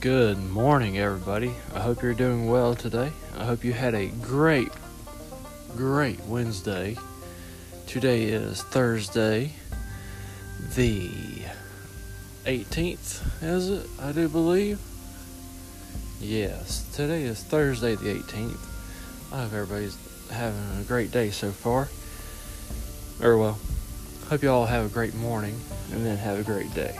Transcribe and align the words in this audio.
Good 0.00 0.38
morning, 0.38 0.96
everybody. 0.96 1.52
I 1.74 1.80
hope 1.80 2.02
you're 2.02 2.14
doing 2.14 2.48
well 2.48 2.76
today. 2.76 3.10
I 3.36 3.44
hope 3.44 3.64
you 3.64 3.72
had 3.72 3.96
a 3.96 4.06
great, 4.06 4.70
great 5.74 6.20
Wednesday. 6.20 6.96
Today 7.88 8.26
is 8.26 8.62
Thursday, 8.62 9.54
the 10.76 11.10
18th, 12.44 13.42
is 13.42 13.70
it? 13.70 13.90
I 14.00 14.12
do 14.12 14.28
believe. 14.28 14.78
Yes, 16.20 16.88
today 16.94 17.24
is 17.24 17.42
Thursday, 17.42 17.96
the 17.96 18.22
18th. 18.22 19.32
I 19.32 19.42
hope 19.42 19.52
everybody's 19.52 19.98
having 20.30 20.80
a 20.80 20.84
great 20.84 21.10
day 21.10 21.30
so 21.30 21.50
far. 21.50 21.88
Or, 23.20 23.36
well, 23.36 23.58
hope 24.28 24.44
you 24.44 24.50
all 24.52 24.66
have 24.66 24.86
a 24.86 24.94
great 24.94 25.16
morning 25.16 25.58
and 25.90 26.06
then 26.06 26.18
have 26.18 26.38
a 26.38 26.44
great 26.44 26.72
day. 26.72 26.96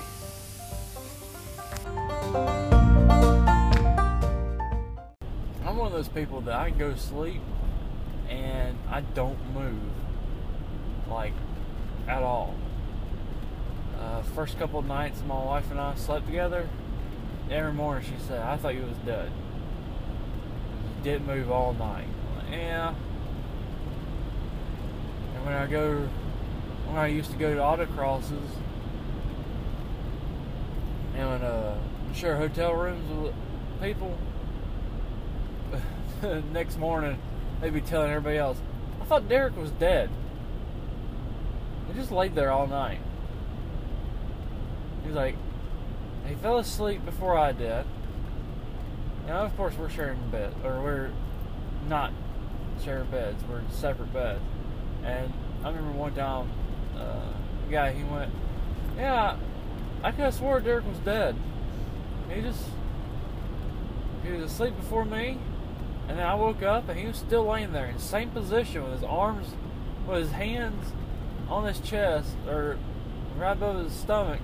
Those 5.99 6.07
people 6.07 6.41
that 6.43 6.55
I 6.55 6.71
go 6.71 6.95
sleep 6.95 7.43
and 8.29 8.79
I 8.89 9.01
don't 9.01 9.53
move 9.53 9.81
like 11.11 11.33
at 12.07 12.23
all. 12.23 12.55
Uh, 13.99 14.23
first 14.23 14.57
couple 14.61 14.81
nights, 14.83 15.25
my 15.27 15.35
wife 15.35 15.69
and 15.73 15.81
I 15.81 15.97
slept 15.97 16.27
together. 16.27 16.69
Every 17.51 17.73
morning 17.73 18.09
she 18.09 18.25
said, 18.29 18.41
"I 18.43 18.57
thought 18.57 18.77
you 18.77 18.83
was 18.83 18.97
dead. 18.99 19.33
You 20.99 21.03
didn't 21.03 21.27
move 21.27 21.51
all 21.51 21.73
night." 21.73 22.07
Like, 22.37 22.53
yeah. 22.53 22.95
And 25.35 25.45
when 25.45 25.55
I 25.55 25.67
go, 25.67 26.09
when 26.87 26.97
I 26.97 27.09
used 27.09 27.33
to 27.33 27.37
go 27.37 27.55
to 27.55 27.61
autocrosses 27.61 28.51
and 31.17 31.29
when, 31.29 31.43
uh, 31.43 31.77
share 32.15 32.37
hotel 32.37 32.73
rooms 32.73 33.11
with 33.11 33.35
people, 33.83 34.17
next 36.53 36.79
morning 36.79 37.19
they'd 37.61 37.73
be 37.73 37.81
telling 37.81 38.11
everybody 38.11 38.39
else, 38.39 38.59
"I 39.01 39.05
thought 39.05 39.29
Derek 39.29 39.57
was 39.57 39.71
dead." 39.73 40.11
He 41.89 41.95
just 41.95 42.13
laid 42.13 42.35
there 42.35 42.51
all 42.51 42.67
night. 42.67 43.01
He's 45.05 45.15
like, 45.15 45.37
he 46.27 46.35
fell 46.35 46.59
asleep 46.59 47.05
before 47.07 47.37
I 47.37 47.53
did. 47.53 47.87
Now, 49.27 49.45
of 49.45 49.57
course, 49.57 49.75
we're 49.79 49.89
sharing 49.89 50.19
bed, 50.31 50.55
or 50.63 50.83
we're 50.83 51.11
not 51.89 52.13
sharing 52.85 53.11
beds. 53.11 53.43
We're 53.49 53.61
in 53.61 53.71
separate 53.71 54.13
beds. 54.13 54.41
And 55.05 55.33
I 55.65 55.69
remember 55.69 55.93
one 55.93 56.15
time, 56.15 56.51
uh, 56.97 57.33
a 57.67 57.71
guy 57.71 57.93
he 57.93 58.05
went, 58.05 58.33
"Yeah, 58.97 59.37
I 60.03 60.11
could 60.11 60.21
have 60.21 60.35
swore 60.35 60.61
Derek 60.61 60.87
was 60.87 60.99
dead. 60.99 61.37
He 62.31 62.43
just 62.43 62.65
he 64.23 64.33
was 64.33 64.53
asleep 64.53 64.77
before 64.77 65.05
me, 65.05 65.39
and 66.09 66.19
then 66.19 66.27
I 66.27 66.35
woke 66.35 66.63
up 66.63 66.89
and 66.89 66.99
he 66.99 67.07
was 67.07 67.17
still 67.17 67.45
laying 67.45 67.73
there 67.73 67.87
in 67.87 67.97
the 67.97 68.03
same 68.03 68.31
position 68.31 68.83
with 68.83 68.93
his 68.95 69.05
arms, 69.05 69.49
with 70.07 70.21
his 70.21 70.33
hands 70.33 70.93
on 71.49 71.65
his 71.65 71.81
chest 71.81 72.31
or 72.47 72.79
right 73.37 73.53
above 73.53 73.85
his 73.85 73.93
stomach, 73.93 74.41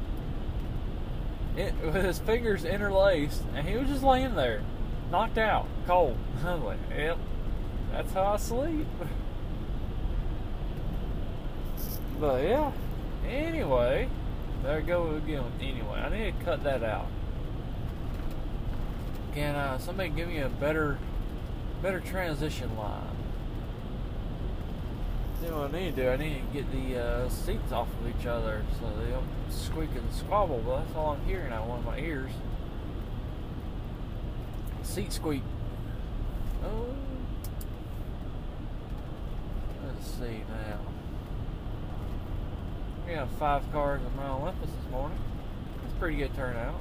it, 1.57 1.75
with 1.85 2.05
his 2.05 2.19
fingers 2.19 2.65
interlaced, 2.65 3.43
and 3.55 3.67
he 3.69 3.77
was 3.77 3.89
just 3.89 4.03
laying 4.03 4.35
there, 4.35 4.63
knocked 5.11 5.39
out, 5.39 5.67
cold. 5.87 6.17
I 6.45 6.55
was 6.55 6.63
like, 6.63 6.79
yep, 6.97 7.19
that's 7.91 8.13
how 8.13 8.25
I 8.25 8.37
sleep. 8.37 8.87
But 12.21 12.45
yeah, 12.45 12.71
anyway, 13.27 14.09
there 14.63 14.79
I 14.79 14.81
go 14.81 15.17
again. 15.17 15.45
Anyway, 15.61 15.99
I 15.99 16.09
need 16.09 16.39
to 16.39 16.45
cut 16.45 16.63
that 16.63 16.83
out. 16.83 17.09
Can 19.35 19.55
uh, 19.55 19.79
somebody 19.79 20.11
give 20.11 20.29
me 20.29 20.39
a 20.39 20.49
better, 20.49 20.97
better 21.85 22.01
transition 22.01 22.75
line? 22.79 23.03
You 25.43 25.51
know 25.51 25.61
what 25.61 25.75
I 25.75 25.81
need 25.81 25.97
to 25.97 26.03
do? 26.03 26.09
I 26.09 26.17
need 26.17 26.41
to 26.41 26.63
get 26.63 26.73
the 26.73 26.99
uh, 26.99 27.29
seats 27.29 27.73
off 27.73 27.89
of 28.01 28.09
each 28.09 28.25
other 28.25 28.65
so 28.81 28.91
they 29.05 29.11
don't 29.11 29.27
squeak 29.51 29.91
and 29.95 30.11
squabble. 30.15 30.63
But 30.65 30.79
that's 30.79 30.97
all 30.97 31.11
I'm 31.11 31.27
hearing 31.27 31.53
out 31.53 31.65
of 31.65 31.69
one 31.69 31.81
of 31.81 31.85
my 31.85 31.99
ears. 31.99 32.31
Seat 34.83 35.13
squeak. 35.13 35.43
Oh. 36.65 36.87
Let's 39.87 40.07
see 40.07 40.41
now. 40.49 40.81
We 43.07 43.13
have 43.13 43.29
five 43.39 43.71
cars 43.73 44.01
in 44.01 44.17
my 44.17 44.31
Olympus 44.31 44.71
this 44.71 44.91
morning. 44.91 45.19
It's 45.85 45.99
pretty 45.99 46.17
good 46.17 46.35
turnout. 46.35 46.81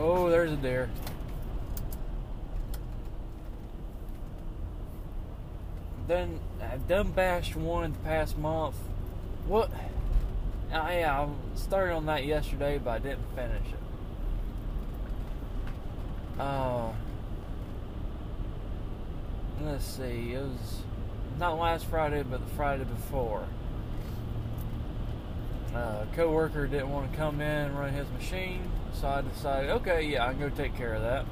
Oh, 0.00 0.30
there's 0.30 0.52
a 0.52 0.56
deer. 0.56 0.88
Then 6.06 6.38
I've 6.62 6.86
done 6.86 7.10
bashed 7.10 7.56
one 7.56 7.92
the 7.92 7.98
past 7.98 8.38
month. 8.38 8.76
What? 9.46 9.70
I, 10.72 11.02
I 11.02 11.28
started 11.56 11.94
on 11.94 12.06
that 12.06 12.24
yesterday, 12.24 12.78
but 12.78 12.90
I 12.90 12.98
didn't 13.00 13.34
finish 13.34 13.66
it. 13.66 13.80
Uh, 16.40 16.92
let's 19.62 19.84
see. 19.84 20.32
It 20.32 20.42
was 20.42 20.82
not 21.38 21.58
last 21.58 21.86
Friday, 21.86 22.22
but 22.22 22.40
the 22.40 22.54
Friday 22.54 22.84
before. 22.84 23.44
Uh, 25.74 26.04
co-worker 26.14 26.68
didn't 26.68 26.90
want 26.90 27.10
to 27.10 27.16
come 27.18 27.40
in 27.40 27.66
and 27.66 27.78
run 27.78 27.92
his 27.92 28.08
machine, 28.10 28.70
so 29.00 29.06
I 29.06 29.22
decided, 29.22 29.70
okay, 29.70 30.02
yeah, 30.02 30.26
I 30.26 30.32
can 30.32 30.40
go 30.40 30.48
take 30.50 30.76
care 30.76 30.94
of 30.94 31.02
that. 31.02 31.24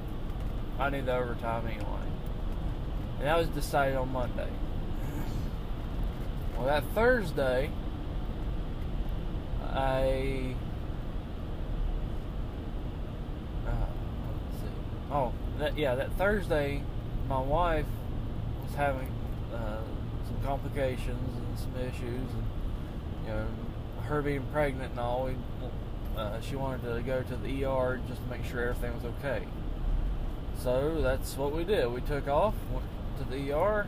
I 0.78 0.90
need 0.90 1.06
the 1.06 1.16
overtime 1.16 1.66
anyway. 1.66 1.84
And 3.18 3.26
that 3.26 3.38
was 3.38 3.48
decided 3.48 3.96
on 3.96 4.12
Monday. 4.12 4.48
Well, 6.56 6.66
that 6.66 6.84
Thursday, 6.94 7.70
I. 9.72 10.54
Uh, 13.66 13.70
let's 13.70 14.62
see. 14.62 14.68
Oh, 15.10 15.32
that, 15.58 15.76
yeah, 15.76 15.94
that 15.96 16.12
Thursday, 16.12 16.82
my 17.28 17.40
wife 17.40 17.86
was 18.64 18.74
having 18.74 19.12
uh, 19.52 19.80
some 20.26 20.42
complications 20.44 21.36
and 21.36 21.58
some 21.58 21.76
issues, 21.80 22.30
and 22.32 22.44
you 23.24 23.32
know, 23.32 23.46
her 24.04 24.22
being 24.22 24.46
pregnant 24.52 24.92
and 24.92 25.00
all. 25.00 25.24
We, 25.24 25.32
uh, 26.16 26.40
she 26.40 26.56
wanted 26.56 26.82
to 26.82 27.02
go 27.02 27.22
to 27.22 27.36
the 27.36 27.64
ER 27.64 28.00
just 28.08 28.22
to 28.22 28.30
make 28.30 28.44
sure 28.44 28.68
everything 28.68 28.94
was 28.94 29.04
okay. 29.04 29.46
So 30.62 31.00
that's 31.02 31.36
what 31.36 31.52
we 31.54 31.64
did. 31.64 31.92
We 31.92 32.00
took 32.00 32.26
off, 32.28 32.54
went 32.72 32.86
to 33.18 33.24
the 33.24 33.52
ER, 33.52 33.86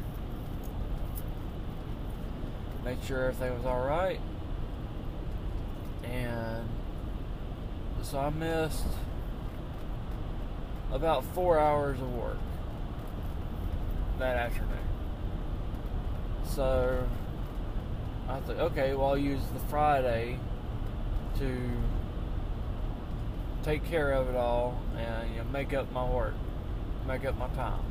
made 2.84 3.02
sure 3.04 3.24
everything 3.24 3.56
was 3.56 3.64
all 3.66 3.80
right, 3.80 4.20
and 6.04 6.68
so 8.02 8.18
I 8.18 8.30
missed 8.30 8.86
about 10.92 11.24
four 11.34 11.58
hours 11.58 12.00
of 12.00 12.12
work 12.14 12.38
that 14.18 14.36
afternoon. 14.36 14.78
So 16.46 17.06
I 18.28 18.40
thought, 18.40 18.56
okay, 18.56 18.94
well, 18.94 19.08
I'll 19.08 19.18
use 19.18 19.42
the 19.52 19.60
Friday 19.60 20.38
to 21.38 21.70
take 23.68 23.84
care 23.84 24.12
of 24.12 24.30
it 24.30 24.34
all 24.34 24.80
and 24.96 25.30
you 25.30 25.36
know, 25.36 25.44
make 25.52 25.74
up 25.74 25.92
my 25.92 26.02
work, 26.08 26.32
make 27.06 27.26
up 27.26 27.36
my 27.36 27.48
time. 27.48 27.84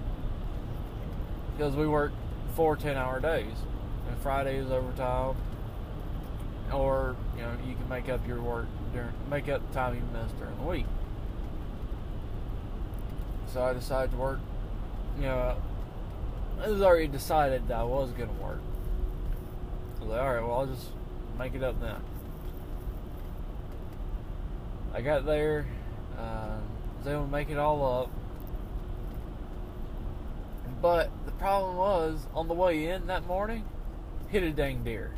Because 1.56 1.76
we 1.76 1.88
work 1.88 2.12
four 2.56 2.76
10 2.76 2.98
hour 2.98 3.20
days, 3.20 3.54
and 4.08 4.18
Friday 4.18 4.58
is 4.58 4.72
overtime, 4.72 5.36
or 6.74 7.16
you 7.36 7.44
know, 7.44 7.52
you 7.68 7.76
can 7.76 7.88
make 7.88 8.10
up 8.10 8.28
your 8.28 8.42
work 8.42 8.66
during, 8.92 9.12
make 9.30 9.48
up 9.50 9.68
the 9.68 9.74
time 9.76 9.94
you 9.94 10.02
missed 10.20 10.36
during 10.40 10.58
the 10.58 10.64
week. 10.64 10.88
So 13.54 13.62
I 13.62 13.74
decided 13.74 14.12
to 14.12 14.18
work, 14.18 14.40
you 15.18 15.26
know, 15.26 15.58
it 16.66 16.72
was 16.72 16.82
already 16.82 17.08
decided 17.08 17.68
that 17.68 17.78
I 17.78 17.84
was 17.84 18.10
going 18.12 18.36
to 18.36 18.44
work. 18.44 18.62
I 19.98 20.00
was 20.00 20.10
like, 20.10 20.22
alright, 20.22 20.44
well, 20.44 20.60
I'll 20.60 20.66
just 20.66 20.88
make 21.38 21.54
it 21.54 21.62
up 21.62 21.80
then. 21.80 22.02
I 24.98 25.02
got 25.02 25.28
there, 25.28 25.68
uh, 26.18 26.58
was 26.98 27.08
able 27.08 27.26
to 27.26 27.32
make 27.32 27.52
it 27.52 27.60
all 27.60 28.02
up. 28.02 28.10
But 30.82 31.12
the 31.28 31.34
problem 31.34 31.78
was, 31.78 32.26
on 32.34 32.48
the 32.48 32.56
way 32.56 32.88
in 32.88 33.06
that 33.06 33.28
morning, 33.28 33.64
hit 34.30 34.42
a 34.42 34.50
dang 34.50 34.84
deer. 34.84 35.14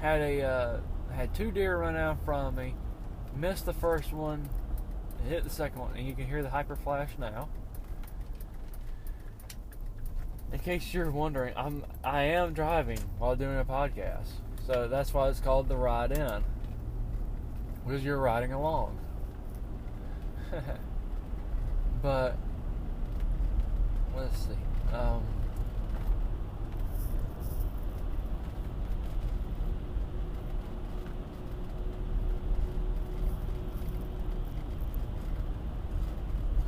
Had 0.00 0.20
a 0.20 0.42
uh, 0.42 0.80
had 1.12 1.32
two 1.32 1.52
deer 1.52 1.78
run 1.78 1.94
out 1.94 2.18
in 2.18 2.24
front 2.24 2.48
of 2.48 2.54
me, 2.56 2.74
missed 3.36 3.66
the 3.66 3.72
first 3.72 4.12
one, 4.12 4.48
hit 5.28 5.44
the 5.44 5.50
second 5.50 5.80
one, 5.80 5.96
and 5.96 6.04
you 6.04 6.12
can 6.12 6.26
hear 6.26 6.42
the 6.42 6.50
hyper 6.50 6.74
flash 6.74 7.10
now. 7.20 7.48
in 10.52 10.58
case 10.58 10.92
you're 10.92 11.12
wondering, 11.12 11.54
I'm 11.56 11.84
I 12.02 12.22
am 12.22 12.52
driving 12.52 12.98
while 13.18 13.36
doing 13.36 13.60
a 13.60 13.64
podcast, 13.64 14.30
so 14.66 14.88
that's 14.88 15.14
why 15.14 15.28
it's 15.28 15.38
called 15.38 15.68
the 15.68 15.76
ride 15.76 16.10
in, 16.10 16.42
because 17.88 18.04
you're 18.04 18.18
riding 18.18 18.52
along. 18.52 18.98
but 22.02 22.36
let's 24.14 24.38
see. 24.40 24.94
Um, 24.94 25.22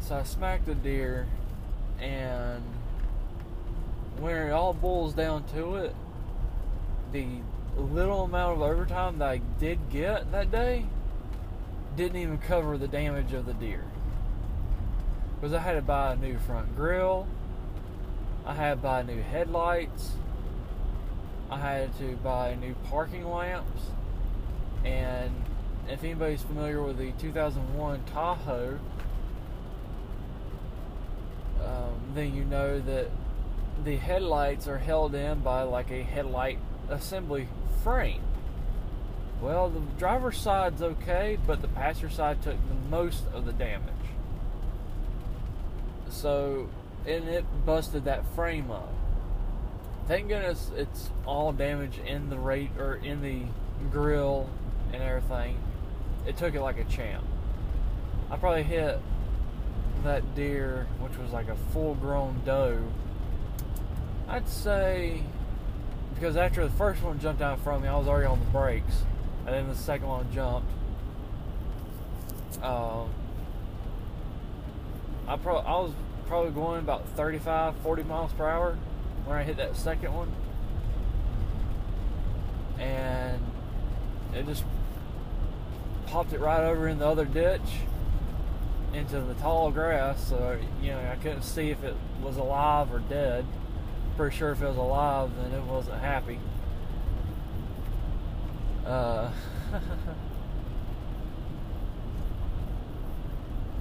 so 0.00 0.16
I 0.16 0.22
smacked 0.22 0.68
a 0.68 0.74
deer, 0.74 1.26
and 2.00 2.62
when 4.18 4.36
it 4.36 4.50
all 4.52 4.72
boils 4.72 5.12
down 5.12 5.44
to 5.52 5.76
it, 5.76 5.94
the 7.12 7.26
little 7.76 8.24
amount 8.24 8.56
of 8.56 8.62
overtime 8.62 9.18
that 9.18 9.28
I 9.28 9.38
did 9.58 9.90
get 9.90 10.32
that 10.32 10.50
day 10.50 10.86
didn't 12.00 12.22
even 12.22 12.38
cover 12.38 12.78
the 12.78 12.88
damage 12.88 13.34
of 13.34 13.44
the 13.44 13.52
deer. 13.52 13.84
Because 15.34 15.52
I 15.52 15.58
had 15.58 15.74
to 15.74 15.82
buy 15.82 16.14
a 16.14 16.16
new 16.16 16.38
front 16.38 16.74
grill, 16.74 17.26
I 18.46 18.54
had 18.54 18.70
to 18.70 18.76
buy 18.76 19.02
new 19.02 19.20
headlights, 19.20 20.12
I 21.50 21.58
had 21.58 21.98
to 21.98 22.16
buy 22.16 22.54
new 22.54 22.74
parking 22.88 23.28
lamps, 23.28 23.82
and 24.82 25.30
if 25.90 26.02
anybody's 26.02 26.40
familiar 26.40 26.82
with 26.82 26.96
the 26.96 27.12
2001 27.20 28.04
Tahoe, 28.06 28.78
um, 31.62 32.00
then 32.14 32.34
you 32.34 32.44
know 32.44 32.80
that 32.80 33.10
the 33.84 33.96
headlights 33.96 34.66
are 34.66 34.78
held 34.78 35.14
in 35.14 35.40
by 35.40 35.64
like 35.64 35.90
a 35.90 36.02
headlight 36.02 36.58
assembly 36.88 37.46
frame. 37.84 38.22
Well, 39.40 39.70
the 39.70 39.80
driver's 39.98 40.36
side's 40.36 40.82
okay, 40.82 41.38
but 41.46 41.62
the 41.62 41.68
passenger 41.68 42.10
side 42.10 42.42
took 42.42 42.56
the 42.68 42.74
most 42.90 43.24
of 43.32 43.46
the 43.46 43.52
damage. 43.52 43.88
So, 46.10 46.68
and 47.06 47.28
it 47.28 47.44
busted 47.64 48.04
that 48.04 48.26
frame 48.34 48.70
up. 48.70 48.92
Thank 50.06 50.28
goodness 50.28 50.70
it's 50.76 51.10
all 51.24 51.52
damage 51.52 51.98
in 51.98 52.30
the 52.30 52.38
rate 52.38 52.70
or 52.78 52.96
in 52.96 53.22
the 53.22 53.42
grill 53.90 54.50
and 54.92 55.02
everything. 55.02 55.58
It 56.26 56.36
took 56.36 56.54
it 56.54 56.60
like 56.60 56.78
a 56.78 56.84
champ. 56.84 57.24
I 58.30 58.36
probably 58.36 58.64
hit 58.64 58.98
that 60.04 60.34
deer, 60.34 60.86
which 60.98 61.16
was 61.16 61.32
like 61.32 61.48
a 61.48 61.56
full 61.72 61.94
grown 61.94 62.42
doe, 62.44 62.82
I'd 64.28 64.48
say 64.48 65.22
because 66.14 66.36
after 66.36 66.62
the 66.64 66.74
first 66.74 67.02
one 67.02 67.18
jumped 67.18 67.40
out 67.40 67.60
from 67.60 67.82
me, 67.82 67.88
I 67.88 67.96
was 67.96 68.06
already 68.06 68.26
on 68.26 68.38
the 68.38 68.46
brakes, 68.46 69.04
and 69.50 69.58
then 69.58 69.68
the 69.68 69.74
second 69.74 70.06
one 70.06 70.32
jumped. 70.32 70.70
Um, 72.62 73.10
I 75.26 75.36
pro 75.36 75.56
I 75.56 75.72
was 75.80 75.92
probably 76.28 76.52
going 76.52 76.78
about 76.78 77.04
35, 77.16 77.74
40 77.82 78.02
miles 78.04 78.32
per 78.32 78.48
hour 78.48 78.78
when 79.24 79.36
I 79.36 79.42
hit 79.42 79.56
that 79.56 79.76
second 79.76 80.12
one, 80.14 80.32
and 82.78 83.44
it 84.34 84.46
just 84.46 84.62
popped 86.06 86.32
it 86.32 86.38
right 86.38 86.62
over 86.62 86.86
in 86.86 87.00
the 87.00 87.06
other 87.06 87.24
ditch 87.24 87.60
into 88.92 89.20
the 89.20 89.34
tall 89.34 89.72
grass. 89.72 90.28
So 90.28 90.58
you 90.80 90.92
know 90.92 91.00
I 91.10 91.16
couldn't 91.16 91.42
see 91.42 91.70
if 91.70 91.82
it 91.82 91.96
was 92.22 92.36
alive 92.36 92.92
or 92.92 93.00
dead 93.00 93.44
pretty 94.20 94.36
sure 94.36 94.52
if 94.52 94.60
it 94.60 94.66
was 94.66 94.76
alive, 94.76 95.30
then 95.40 95.58
it 95.58 95.64
wasn't 95.64 95.98
happy. 95.98 96.38
Uh, 98.86 99.30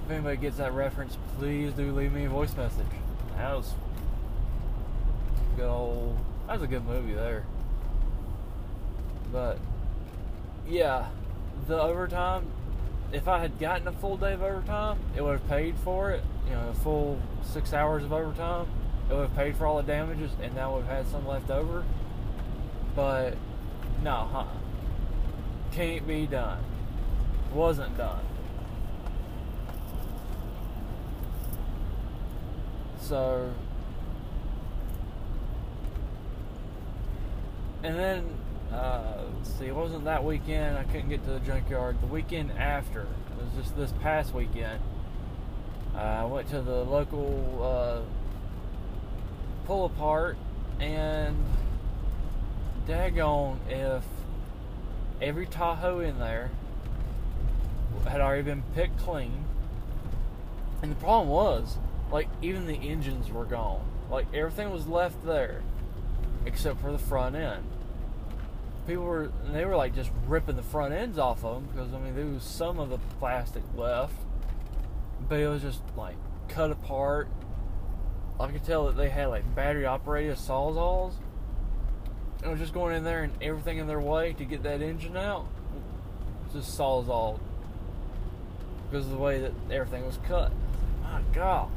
if 0.04 0.10
anybody 0.10 0.36
gets 0.36 0.58
that 0.58 0.72
reference, 0.72 1.16
please 1.38 1.72
do 1.72 1.92
leave 1.92 2.12
me 2.12 2.24
a 2.24 2.28
voice 2.28 2.56
message. 2.56 2.86
That 3.36 3.56
was 3.56 3.74
good 5.56 5.68
old. 5.68 6.18
That 6.46 6.54
was 6.54 6.62
a 6.62 6.66
good 6.66 6.84
movie 6.84 7.14
there. 7.14 7.44
But 9.32 9.58
yeah, 10.68 11.08
the 11.66 11.80
overtime. 11.80 12.46
If 13.12 13.26
I 13.26 13.40
had 13.40 13.58
gotten 13.58 13.88
a 13.88 13.92
full 13.92 14.16
day 14.16 14.34
of 14.34 14.42
overtime, 14.42 14.98
it 15.16 15.22
would 15.22 15.40
have 15.40 15.48
paid 15.48 15.74
for 15.78 16.12
it. 16.12 16.22
You 16.46 16.52
know, 16.52 16.68
a 16.68 16.74
full 16.74 17.20
six 17.42 17.72
hours 17.72 18.04
of 18.04 18.12
overtime 18.12 18.68
it 19.10 19.14
would 19.14 19.28
have 19.28 19.36
paid 19.36 19.56
for 19.56 19.66
all 19.66 19.76
the 19.76 19.82
damages 19.82 20.30
and 20.40 20.54
now 20.54 20.76
we've 20.76 20.86
had 20.86 21.06
some 21.08 21.26
left 21.26 21.50
over. 21.50 21.84
But 22.94 23.36
no, 24.02 24.28
huh? 24.32 24.44
Can't 25.72 26.06
be 26.06 26.26
done. 26.26 26.62
Wasn't 27.52 27.96
done. 27.96 28.24
So 33.00 33.52
and 37.82 37.96
then 37.96 38.40
uh, 38.72 39.24
see, 39.42 39.66
it 39.66 39.74
wasn't 39.74 40.04
that 40.04 40.22
weekend. 40.22 40.78
I 40.78 40.84
couldn't 40.84 41.08
get 41.08 41.24
to 41.24 41.30
the 41.30 41.40
junkyard. 41.40 42.00
The 42.00 42.06
weekend 42.06 42.52
after, 42.52 43.02
it 43.02 43.44
was 43.44 43.64
just 43.64 43.76
this 43.76 43.92
past 44.00 44.32
weekend. 44.32 44.80
Uh, 45.94 45.98
I 45.98 46.24
went 46.24 46.48
to 46.50 46.60
the 46.60 46.84
local 46.84 47.58
uh, 47.62 48.00
pull 49.66 49.86
apart 49.86 50.36
and 50.78 51.36
daggone 52.86 53.58
if 53.68 54.04
every 55.20 55.46
Tahoe 55.46 56.00
in 56.00 56.18
there 56.18 56.50
had 58.06 58.20
already 58.20 58.42
been 58.42 58.62
picked 58.74 58.98
clean. 58.98 59.44
And 60.82 60.90
the 60.92 60.96
problem 60.96 61.28
was, 61.28 61.76
like, 62.10 62.28
even 62.40 62.66
the 62.66 62.74
engines 62.74 63.30
were 63.30 63.44
gone. 63.44 63.84
Like, 64.10 64.26
everything 64.34 64.70
was 64.70 64.86
left 64.86 65.24
there 65.24 65.62
except 66.46 66.80
for 66.80 66.90
the 66.90 66.98
front 66.98 67.36
end. 67.36 67.64
People 68.86 69.04
were, 69.04 69.30
they 69.52 69.64
were 69.64 69.76
like 69.76 69.94
just 69.94 70.10
ripping 70.26 70.56
the 70.56 70.62
front 70.62 70.94
ends 70.94 71.18
off 71.18 71.44
of 71.44 71.54
them 71.54 71.68
because, 71.70 71.92
I 71.92 71.98
mean, 71.98 72.16
there 72.16 72.24
was 72.24 72.42
some 72.42 72.80
of 72.80 72.88
the 72.88 72.98
plastic 73.18 73.62
left, 73.76 74.14
but 75.28 75.38
it 75.38 75.48
was 75.48 75.62
just 75.62 75.82
like 75.96 76.16
cut 76.48 76.70
apart 76.70 77.28
I 78.40 78.50
could 78.50 78.64
tell 78.64 78.86
that 78.86 78.96
they 78.96 79.10
had 79.10 79.26
like 79.26 79.54
battery 79.54 79.84
operated 79.84 80.36
sawzalls. 80.36 81.12
And 82.42 82.50
was 82.50 82.60
just 82.60 82.72
going 82.72 82.96
in 82.96 83.04
there 83.04 83.22
and 83.22 83.32
everything 83.42 83.78
in 83.78 83.86
their 83.86 84.00
way 84.00 84.32
to 84.34 84.44
get 84.44 84.62
that 84.62 84.80
engine 84.80 85.16
out. 85.16 85.46
Just 86.52 86.76
sawzalled. 86.78 87.38
Because 88.90 89.06
of 89.06 89.12
the 89.12 89.18
way 89.18 89.40
that 89.40 89.52
everything 89.70 90.06
was 90.06 90.18
cut. 90.26 90.52
My 91.02 91.22
gosh. 91.32 91.70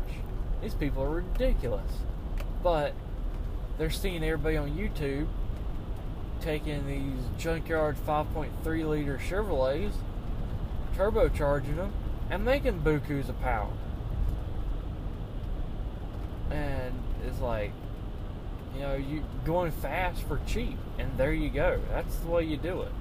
These 0.61 0.73
people 0.73 1.03
are 1.03 1.09
ridiculous. 1.09 1.91
But 2.63 2.93
they're 3.77 3.89
seeing 3.89 4.23
everybody 4.23 4.57
on 4.57 4.71
YouTube 4.71 5.27
taking 6.41 6.87
these 6.87 7.25
junkyard 7.37 7.95
5.3 8.05 8.89
liter 8.89 9.17
Chevrolets, 9.17 9.93
turbocharging 10.95 11.77
them, 11.77 11.93
and 12.29 12.43
making 12.43 12.81
bukus 12.81 13.29
of 13.29 13.39
power 13.41 13.69
and 16.53 16.93
it's 17.25 17.39
like 17.39 17.71
you 18.75 18.81
know 18.81 18.95
you 18.95 19.23
going 19.45 19.71
fast 19.71 20.21
for 20.23 20.39
cheap 20.47 20.77
and 20.97 21.09
there 21.17 21.33
you 21.33 21.49
go. 21.49 21.79
That's 21.91 22.15
the 22.17 22.27
way 22.27 22.43
you 22.43 22.57
do 22.57 22.81
it. 22.81 22.91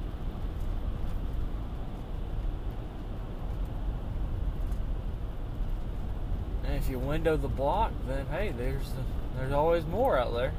And 6.64 6.74
if 6.74 6.88
you 6.88 6.98
window 6.98 7.36
the 7.36 7.48
block 7.48 7.92
then 8.06 8.26
hey 8.26 8.52
there's 8.56 8.90
there's 9.36 9.52
always 9.52 9.84
more 9.86 10.18
out 10.18 10.34
there. 10.34 10.52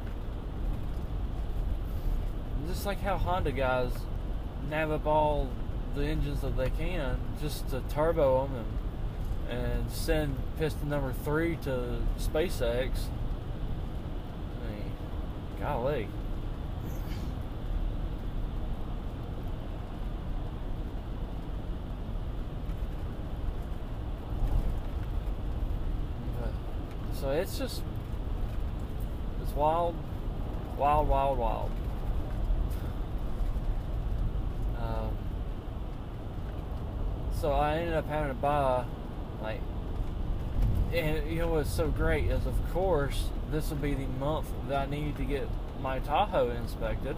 Just 2.67 2.85
like 2.85 3.01
how 3.01 3.17
Honda 3.17 3.51
guys 3.51 3.91
nav 4.69 4.91
up 4.91 5.05
all 5.05 5.49
the 5.95 6.05
engines 6.05 6.41
that 6.41 6.57
they 6.57 6.69
can 6.69 7.19
just 7.41 7.69
to 7.69 7.81
turbo 7.89 8.47
them 8.47 8.55
and 8.55 8.67
and 9.49 9.91
send 9.91 10.35
piston 10.57 10.89
number 10.89 11.13
three 11.23 11.57
to 11.57 11.99
SpaceX. 12.17 12.91
Golly. 15.63 16.09
so 27.13 27.29
it's 27.29 27.57
just 27.57 27.81
it's 29.41 29.53
wild, 29.53 29.95
wild, 30.77 31.07
wild, 31.07 31.37
wild. 31.37 31.71
Um, 34.77 35.17
so 37.39 37.53
I 37.53 37.77
ended 37.77 37.93
up 37.93 38.09
having 38.09 38.27
to 38.27 38.33
buy 38.33 38.83
like 39.41 39.61
and 40.93 41.29
you 41.29 41.39
know 41.39 41.47
what's 41.47 41.71
so 41.71 41.87
great 41.87 42.25
is, 42.25 42.45
of 42.45 42.55
course, 42.71 43.29
this 43.51 43.69
will 43.69 43.77
be 43.77 43.93
the 43.93 44.05
month 44.05 44.47
that 44.69 44.87
I 44.87 44.91
need 44.91 45.17
to 45.17 45.23
get 45.23 45.47
my 45.81 45.99
Tahoe 45.99 46.51
inspected. 46.51 47.17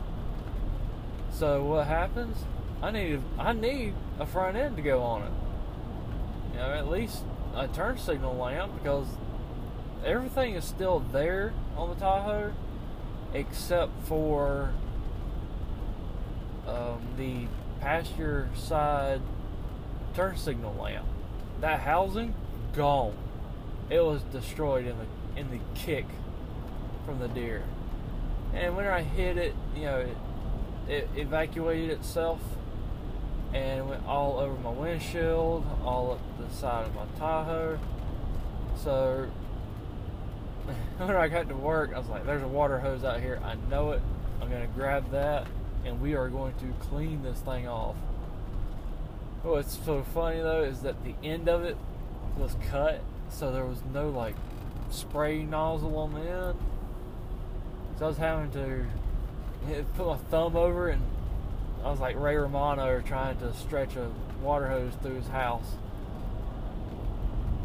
So 1.32 1.64
what 1.64 1.88
happens? 1.88 2.38
I 2.82 2.92
need 2.92 3.22
I 3.38 3.54
need 3.54 3.94
a 4.20 4.26
front 4.26 4.58
end 4.58 4.78
to 4.78 4.82
go 4.82 5.02
on 5.02 5.24
it. 5.24 5.32
You 6.54 6.60
know, 6.60 6.74
at 6.74 6.90
least 6.90 7.24
a 7.56 7.68
turn 7.68 7.98
signal 7.98 8.36
lamp 8.36 8.74
because 8.82 9.08
everything 10.06 10.56
is 10.56 10.64
still 10.64 11.00
there 11.00 11.54
on 11.76 11.90
the 11.90 11.96
Tahoe 11.96 12.54
except 13.34 13.92
for 14.08 14.72
um, 16.68 17.02
the 17.18 17.48
passenger 17.82 18.50
side 18.56 19.22
turn 20.16 20.38
signal 20.38 20.74
lamp. 20.76 21.06
That 21.60 21.82
housing 21.82 22.34
gone. 22.74 23.16
It 23.90 24.04
was 24.04 24.22
destroyed 24.24 24.86
in 24.86 24.96
the 24.98 25.40
in 25.40 25.52
the 25.52 25.60
kick 25.76 26.06
from 27.06 27.20
the 27.20 27.28
deer. 27.28 27.64
And 28.54 28.76
when 28.76 28.88
I 28.88 29.02
hit 29.04 29.38
it, 29.38 29.54
you 29.76 29.84
know, 29.84 30.00
it, 30.00 30.18
it 30.88 31.10
evacuated 31.16 31.90
itself 31.92 32.40
and 33.54 33.90
went 33.90 34.06
all 34.06 34.40
over 34.40 34.58
my 34.60 34.70
windshield, 34.70 35.66
all 35.84 36.14
up 36.14 36.20
the 36.40 36.54
side 36.56 36.86
of 36.86 36.96
my 36.96 37.06
Tahoe. 37.18 37.80
So 38.84 39.30
when 40.98 41.16
I 41.16 41.28
got 41.28 41.50
to 41.50 41.56
work, 41.56 41.92
I 41.94 42.00
was 42.00 42.08
like, 42.08 42.26
"There's 42.26 42.44
a 42.44 42.48
water 42.48 42.80
hose 42.80 43.04
out 43.04 43.20
here. 43.20 43.40
I 43.44 43.56
know 43.70 43.92
it. 43.92 44.02
I'm 44.42 44.50
gonna 44.50 44.68
grab 44.68 45.12
that, 45.12 45.48
and 45.86 46.02
we 46.02 46.16
are 46.16 46.30
going 46.30 46.54
to 46.56 46.74
clean 46.88 47.24
this 47.24 47.40
thing 47.40 47.68
off." 47.68 47.96
What's 49.44 49.78
so 49.86 50.04
funny 50.14 50.42
though 50.42 50.64
is 50.64 50.82
that 50.82 51.04
the 51.04 51.14
end 51.24 51.48
of 51.48 51.64
it 51.64 51.78
was 52.36 52.56
cut, 52.72 53.02
so 53.30 53.52
there 53.52 53.66
was 53.66 53.80
no 53.94 54.10
like 54.10 54.36
spray 54.90 55.44
nozzle 55.44 55.98
on 55.98 56.14
the 56.14 56.22
end. 56.22 56.60
So 57.98 58.06
I 58.06 58.08
was 58.08 58.18
having 58.18 58.52
to 58.52 58.86
put 59.96 60.06
my 60.06 60.18
thumb 60.18 60.56
over 60.56 60.90
it 60.90 60.94
and 60.94 61.04
I 61.84 61.92
was 61.92 62.00
like 62.00 62.20
Ray 62.20 62.36
Romano 62.36 63.02
trying 63.02 63.38
to 63.38 63.54
stretch 63.54 63.96
a 63.96 64.10
water 64.42 64.68
hose 64.68 64.94
through 65.02 65.16
his 65.16 65.28
house. 65.28 65.76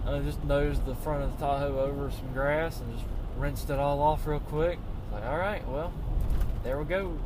And 0.07 0.17
I 0.17 0.21
just 0.21 0.45
nosed 0.45 0.87
the 0.87 0.95
front 0.95 1.25
of 1.25 1.33
the 1.33 1.47
Tahoe 1.47 1.79
over 1.79 2.11
some 2.11 2.33
grass 2.33 2.81
and 2.81 2.93
just 2.93 3.07
rinsed 3.37 3.71
it 3.71 3.79
all 3.79 4.01
off 4.01 4.27
real 4.27 4.41
quick. 4.41 4.79
Like, 5.13 5.25
all 5.25 5.39
right, 5.39 5.67
well, 5.69 5.93
there 6.65 6.79
we 6.79 6.85
go. 6.85 7.19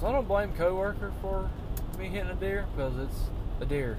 So 0.00 0.06
I 0.06 0.12
don't 0.12 0.28
blame 0.28 0.52
coworker 0.52 1.12
for 1.22 1.50
me 1.98 2.08
hitting 2.08 2.30
a 2.30 2.34
deer 2.34 2.66
because 2.74 2.98
it's 2.98 3.18
a 3.60 3.64
deer, 3.64 3.96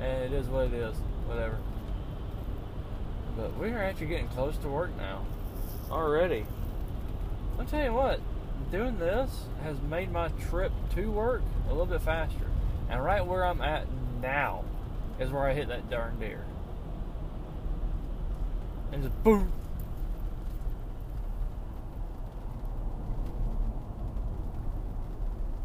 and 0.00 0.24
it 0.24 0.32
is 0.32 0.48
what 0.48 0.66
it 0.66 0.74
is. 0.74 0.96
Whatever. 1.26 1.58
But 3.36 3.56
we 3.56 3.70
are 3.70 3.78
actually 3.78 4.08
getting 4.08 4.28
close 4.28 4.56
to 4.58 4.68
work 4.68 4.90
now. 4.96 5.24
Already. 5.90 6.44
I'll 7.58 7.64
tell 7.66 7.84
you 7.84 7.92
what, 7.92 8.20
doing 8.70 8.98
this 8.98 9.30
has 9.62 9.76
made 9.88 10.10
my 10.10 10.28
trip 10.28 10.72
to 10.94 11.10
work 11.10 11.42
a 11.66 11.70
little 11.70 11.86
bit 11.86 12.02
faster. 12.02 12.46
And 12.90 13.02
right 13.02 13.24
where 13.24 13.44
I'm 13.44 13.60
at 13.60 13.86
now 14.20 14.64
is 15.20 15.30
where 15.30 15.48
I 15.48 15.54
hit 15.54 15.68
that 15.68 15.88
darn 15.88 16.18
deer. 16.18 16.44
And 18.92 19.02
just 19.02 19.22
boom. 19.22 19.52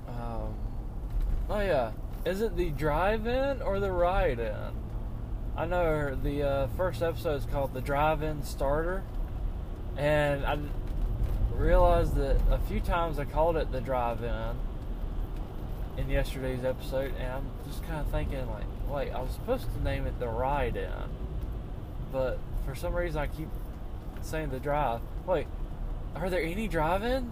Um, 0.07 0.53
yeah, 1.67 1.91
is 2.23 2.41
it 2.41 2.55
the 2.55 2.69
drive-in 2.69 3.61
or 3.61 3.81
the 3.81 3.91
ride-in? 3.91 4.71
I 5.57 5.65
know 5.65 6.15
the 6.15 6.43
uh, 6.43 6.67
first 6.77 7.01
episode 7.01 7.35
is 7.35 7.45
called 7.45 7.73
the 7.73 7.81
Drive-In 7.81 8.43
Starter, 8.43 9.03
and 9.97 10.45
I 10.45 10.57
realized 11.53 12.15
that 12.15 12.37
a 12.49 12.59
few 12.69 12.79
times 12.79 13.19
I 13.19 13.25
called 13.25 13.57
it 13.57 13.69
the 13.71 13.81
Drive-In 13.81 14.55
in 15.97 16.09
yesterday's 16.09 16.63
episode, 16.63 17.13
and 17.19 17.33
I'm 17.33 17.49
just 17.67 17.83
kind 17.83 17.99
of 17.99 18.07
thinking 18.11 18.49
like, 18.49 18.63
wait, 18.87 19.11
I 19.11 19.21
was 19.21 19.31
supposed 19.33 19.65
to 19.75 19.83
name 19.83 20.05
it 20.07 20.17
the 20.19 20.29
Ride-In, 20.29 21.09
but 22.13 22.39
for 22.65 22.75
some 22.75 22.93
reason 22.93 23.19
I 23.19 23.27
keep 23.27 23.49
saying 24.21 24.51
the 24.51 24.59
Drive. 24.59 25.01
Wait, 25.25 25.47
are 26.15 26.29
there 26.29 26.41
any 26.41 26.69
Drive-In 26.69 27.29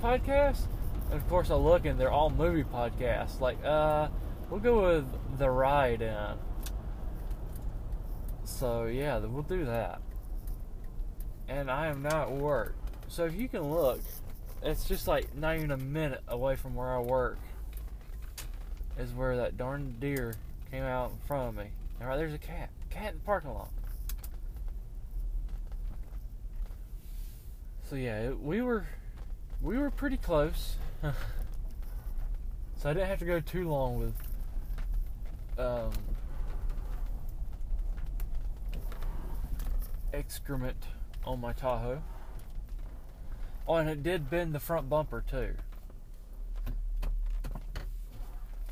podcasts? 0.00 0.68
And 1.10 1.20
of 1.20 1.28
course 1.28 1.50
I 1.50 1.54
look 1.54 1.84
and 1.84 1.98
they're 1.98 2.10
all 2.10 2.30
movie 2.30 2.64
podcasts. 2.64 3.40
Like, 3.40 3.62
uh, 3.64 4.08
we'll 4.50 4.60
go 4.60 4.82
with 4.82 5.38
the 5.38 5.50
Ride-In. 5.50 6.38
So 8.44 8.84
yeah, 8.86 9.18
we'll 9.18 9.42
do 9.42 9.64
that. 9.64 10.00
And 11.48 11.70
I 11.70 11.88
am 11.88 12.02
now 12.02 12.22
at 12.22 12.32
work. 12.32 12.74
So 13.08 13.24
if 13.24 13.34
you 13.34 13.48
can 13.48 13.70
look, 13.70 14.00
it's 14.62 14.86
just 14.86 15.06
like 15.06 15.34
not 15.36 15.56
even 15.56 15.70
a 15.70 15.76
minute 15.76 16.22
away 16.28 16.56
from 16.56 16.74
where 16.74 16.94
I 16.94 17.00
work. 17.00 17.38
Is 18.98 19.12
where 19.12 19.36
that 19.38 19.56
darn 19.56 19.96
deer 19.98 20.36
came 20.70 20.84
out 20.84 21.10
in 21.10 21.16
front 21.26 21.48
of 21.48 21.56
me. 21.56 21.70
All 22.00 22.06
right, 22.06 22.16
there's 22.16 22.32
a 22.32 22.38
cat. 22.38 22.70
Cat 22.90 23.12
in 23.12 23.18
the 23.18 23.24
parking 23.24 23.52
lot. 23.52 23.70
So 27.90 27.96
yeah, 27.96 28.30
we 28.30 28.62
were 28.62 28.86
we 29.60 29.78
were 29.78 29.90
pretty 29.90 30.16
close. 30.16 30.76
so 32.76 32.90
I 32.90 32.94
didn't 32.94 33.08
have 33.08 33.18
to 33.18 33.24
go 33.24 33.40
too 33.40 33.68
long 33.68 33.98
with 33.98 34.14
um, 35.58 35.90
excrement 40.12 40.86
on 41.26 41.40
my 41.40 41.52
Tahoe. 41.52 42.02
Oh, 43.66 43.74
and 43.74 43.88
it 43.88 44.02
did 44.02 44.30
bend 44.30 44.54
the 44.54 44.60
front 44.60 44.88
bumper 44.88 45.22
too. 45.28 45.54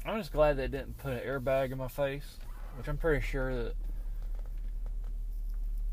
I'm 0.05 0.19
just 0.19 0.33
glad 0.33 0.57
they 0.57 0.69
didn't 0.69 0.99
put 0.99 1.13
an 1.13 1.21
airbag 1.21 1.71
in 1.71 1.79
my 1.79 1.89
face, 1.89 2.39
which 2.77 2.89
I'm 2.89 2.97
pretty 2.97 3.25
sure 3.25 3.55
that 3.55 3.75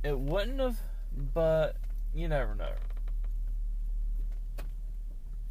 it 0.03 0.17
wouldn't 0.17 0.59
have, 0.59 0.77
but 1.33 1.75
you 2.13 2.27
never 2.27 2.55
know. 2.55 2.71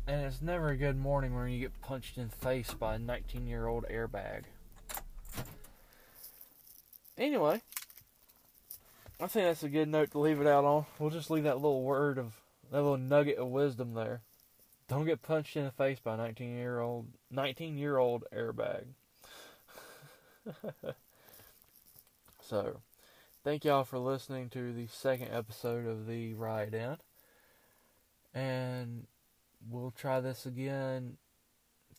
And 0.09 0.23
it's 0.23 0.41
never 0.41 0.71
a 0.71 0.77
good 0.79 0.97
morning 0.97 1.37
when 1.37 1.51
you 1.51 1.61
get 1.61 1.83
punched 1.83 2.17
in 2.17 2.29
the 2.29 2.35
face 2.35 2.73
by 2.73 2.95
a 2.95 2.99
19 2.99 3.47
year 3.47 3.67
old 3.67 3.85
airbag. 3.91 4.45
Anyway, 7.19 7.61
I 9.21 9.27
think 9.27 9.45
that's 9.45 9.63
a 9.63 9.69
good 9.69 9.87
note 9.87 10.13
to 10.13 10.19
leave 10.19 10.41
it 10.41 10.47
out 10.47 10.65
on. 10.65 10.87
We'll 10.99 11.11
just 11.11 11.31
leave 11.31 11.45
that 11.45 11.57
little 11.57 11.83
word 11.83 12.17
of 12.17 12.41
that 12.71 12.81
little 12.81 12.97
nugget 12.97 13.37
of 13.37 13.49
wisdom 13.49 13.93
there. 13.93 14.23
Don't 14.89 15.05
get 15.05 15.21
punched 15.21 15.59
in 15.59 15.65
the 15.65 15.71
face 15.71 15.99
by 15.99 16.15
a 16.15 16.17
19 16.17 16.57
year 16.57 16.81
old 16.81 17.09
19 17.31 17.77
year 17.77 17.99
old 17.99 18.25
airbag. 18.35 18.85
so, 22.43 22.81
thank 23.45 23.67
y'all 23.67 23.85
for 23.85 23.99
listening 23.99 24.49
to 24.49 24.73
the 24.73 24.87
second 24.87 25.29
episode 25.33 25.87
of 25.87 26.07
the 26.07 26.33
Ride 26.33 26.73
In. 26.73 26.97
And 28.33 29.07
we'll 29.67 29.91
try 29.91 30.21
this 30.21 30.47
again 30.47 31.17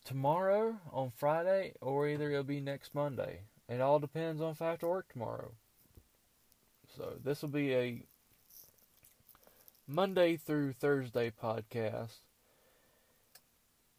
tomorrow 0.04 0.78
on 0.92 1.10
Friday 1.10 1.74
or 1.80 2.08
either 2.08 2.30
it'll 2.30 2.44
be 2.44 2.60
next 2.60 2.94
Monday. 2.94 3.40
It 3.68 3.80
all 3.80 3.98
depends 3.98 4.40
on 4.40 4.52
if 4.52 4.62
I 4.62 4.70
have 4.70 4.80
to 4.80 4.88
work 4.88 5.12
tomorrow. 5.12 5.52
So 6.96 7.14
this 7.22 7.42
will 7.42 7.50
be 7.50 7.74
a 7.74 8.02
Monday 9.86 10.36
through 10.36 10.72
Thursday 10.72 11.30
podcast. 11.30 12.18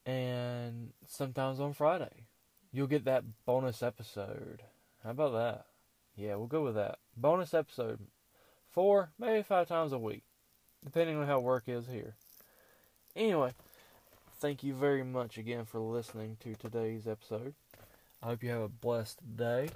And 0.05 0.91
sometimes 1.07 1.59
on 1.59 1.73
Friday. 1.73 2.25
You'll 2.73 2.87
get 2.87 3.05
that 3.05 3.23
bonus 3.45 3.83
episode. 3.83 4.63
How 5.03 5.11
about 5.11 5.33
that? 5.33 5.65
Yeah, 6.15 6.35
we'll 6.35 6.47
go 6.47 6.63
with 6.63 6.75
that. 6.75 6.99
Bonus 7.15 7.53
episode. 7.53 7.99
Four, 8.69 9.11
maybe 9.19 9.43
five 9.43 9.67
times 9.67 9.91
a 9.91 9.97
week. 9.97 10.23
Depending 10.83 11.17
on 11.17 11.27
how 11.27 11.39
work 11.39 11.63
is 11.67 11.87
here. 11.87 12.15
Anyway, 13.15 13.51
thank 14.39 14.63
you 14.63 14.73
very 14.73 15.03
much 15.03 15.37
again 15.37 15.65
for 15.65 15.79
listening 15.79 16.37
to 16.39 16.55
today's 16.55 17.07
episode. 17.07 17.53
I 18.23 18.27
hope 18.27 18.41
you 18.41 18.49
have 18.51 18.61
a 18.61 18.69
blessed 18.69 19.19
day. 19.35 19.69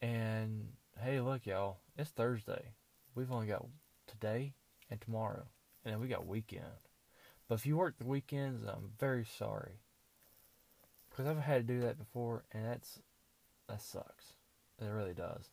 And 0.00 0.68
hey, 1.00 1.20
look, 1.20 1.44
y'all, 1.44 1.78
it's 1.98 2.10
Thursday. 2.10 2.66
We've 3.16 3.32
only 3.32 3.48
got 3.48 3.66
today 4.06 4.54
and 4.88 5.00
tomorrow, 5.00 5.42
and 5.84 5.92
then 5.92 6.00
we 6.00 6.06
got 6.06 6.24
weekend. 6.24 6.62
But 7.48 7.56
if 7.56 7.66
you 7.66 7.76
work 7.76 7.98
the 7.98 8.06
weekends, 8.06 8.64
I'm 8.64 8.92
very 8.96 9.24
sorry 9.24 9.80
because 11.10 11.26
I've 11.26 11.42
had 11.42 11.66
to 11.66 11.74
do 11.74 11.80
that 11.80 11.98
before, 11.98 12.44
and 12.52 12.64
that's 12.64 13.00
that 13.68 13.82
sucks. 13.82 14.34
It 14.80 14.86
really 14.86 15.14
does. 15.14 15.50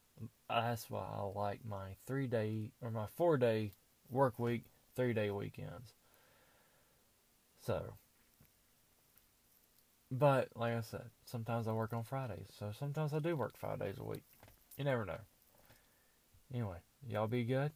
That's 0.47 0.91
why 0.91 1.07
I 1.11 1.23
like 1.23 1.61
my 1.67 1.95
three 2.05 2.27
day 2.27 2.69
or 2.83 2.91
my 2.91 3.07
four 3.15 3.37
day 3.37 3.71
work 4.11 4.37
week, 4.37 4.65
three 4.95 5.13
day 5.13 5.31
weekends. 5.31 5.93
So, 7.61 7.93
But 10.11 10.49
like 10.55 10.73
I 10.73 10.81
said, 10.81 11.09
sometimes 11.25 11.67
I 11.67 11.71
work 11.71 11.93
on 11.93 12.03
Fridays, 12.03 12.47
so 12.57 12.71
sometimes 12.71 13.13
I 13.13 13.19
do 13.19 13.35
work 13.35 13.57
five 13.57 13.79
days 13.79 13.97
a 13.99 14.03
week. 14.03 14.23
You 14.77 14.83
never 14.83 15.05
know. 15.05 15.19
Anyway, 16.53 16.77
y'all 17.07 17.27
be 17.27 17.43
good, 17.43 17.71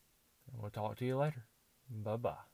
and 0.52 0.62
we'll 0.62 0.72
talk 0.72 0.98
to 0.98 1.06
you 1.06 1.18
later. 1.18 1.46
Bye 1.90 2.18
bye. 2.18 2.53